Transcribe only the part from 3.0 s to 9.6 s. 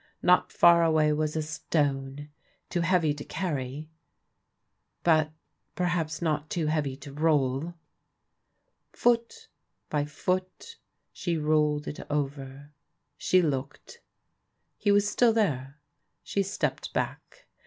to carry but perhaps not too heavy to roll! Foot